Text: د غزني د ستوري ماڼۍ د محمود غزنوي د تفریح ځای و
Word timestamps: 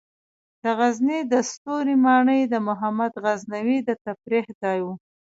د 0.61 0.63
غزني 0.79 1.19
د 1.31 1.33
ستوري 1.51 1.95
ماڼۍ 2.05 2.41
د 2.47 2.55
محمود 2.67 3.13
غزنوي 3.23 3.77
د 3.87 3.89
تفریح 4.05 4.45
ځای 4.61 4.79
و 4.83 4.87